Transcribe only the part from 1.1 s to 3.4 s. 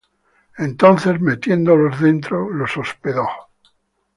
metiéndolos dentro, los hospedó.